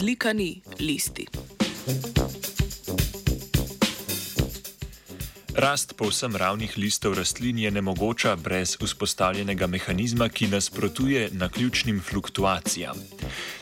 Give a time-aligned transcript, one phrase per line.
[0.00, 1.26] slikani listi.
[5.54, 12.96] Rast povsem ravnih listov rastlin je nemogoča brez vzpostavljenega mehanizma, ki nasprotuje naključnim fluktuacijam.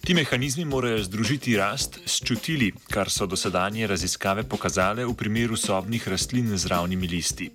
[0.07, 6.09] Ti mehanizmi morajo združiti rast s čutili, kar so dosedanje raziskave pokazale v primeru sobnih
[6.09, 7.51] rastlin z ravnimi listi.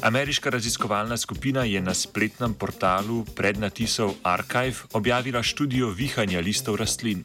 [0.00, 7.24] Ameriška raziskovalna skupina je na spletnem portalu prednatisov Archive objavila študijo vihanja listov rastlin.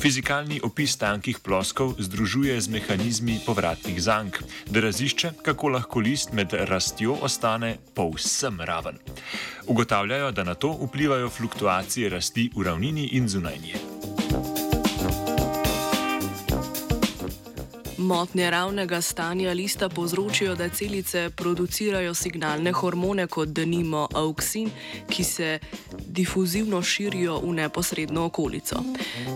[0.00, 6.52] Fizikalni opis tankih ploskov združuje z mehanizmi povratnih zank, da razišče, kako lahko list med
[6.52, 8.98] rastjo ostane povsem raven.
[9.66, 13.93] Ugotavljajo, da na to vplivajo fluktuacije rasti v ravnini in zunajnje.
[17.98, 24.70] Motnje ravnega stanja lista povzročijo, da celice producirajo signalne hormone, kot denimo auksin,
[25.10, 25.58] ki se
[26.06, 28.82] difuzivno širijo v neposredno okolico.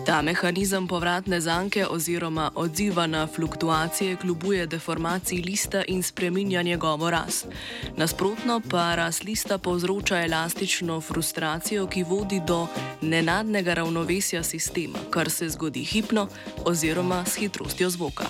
[0.06, 7.46] Ta mehanizem povratne zanke oziroma odziva na fluktuacije kljubuje deformaciji lista in spreminja njegovo rast.
[7.96, 12.66] Nasprotno pa rast lista povzroča elastično frustracijo, ki vodi do
[13.00, 16.28] nenadnega ravnovesja sistema, kar se zgodi hipno
[16.64, 18.26] oziroma s hitrostjo zvoka.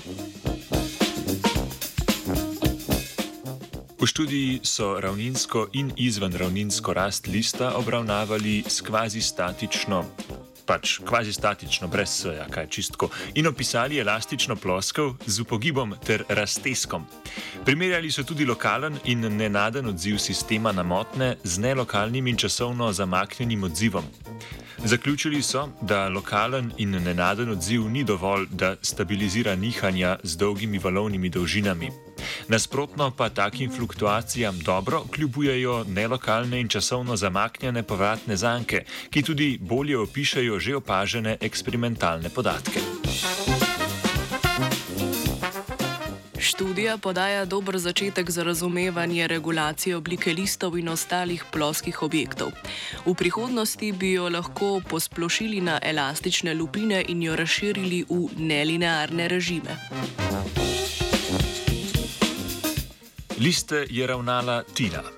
[3.98, 10.04] V študiji so ravninsko in izvenravninsko rast lista obravnavali s kvazi statično.
[10.66, 17.06] Pač kvazi statično, brez soja, kaj čistko, in opisali elastično ploskev z upogibom ter razteskom.
[17.64, 23.64] Primerjali so tudi lokalen in nenaden odziv sistema na motne z nelokalnim in časovno zamaknjenim
[23.64, 24.04] odzivom.
[24.84, 31.28] Zaključili so, da lokalen in nenaden odziv ni dovolj, da stabilizira nihanja z dolgimi valovnimi
[31.28, 31.90] dolžinami.
[32.48, 39.98] Nasprotno pa takim fluktuacijam dobro kljubujejo nelokalne in časovno zamaknjene povratne zanke, ki tudi bolje
[39.98, 42.80] opišajo že opažene eksperimentalne podatke.
[46.48, 52.52] Študija podaja dober začetek za razumevanje regulacije oblike listov in ostalih ploskih objektov.
[53.06, 59.76] V prihodnosti bi jo lahko posplošili na elastične lupine in jo razširili v nelinearne režime.
[63.38, 65.17] Liste je ravnala Tina.